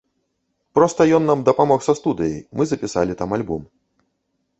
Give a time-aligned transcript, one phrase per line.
[0.77, 3.61] Проста ён нам дапамог са студыяй, мы запісалі там альбом.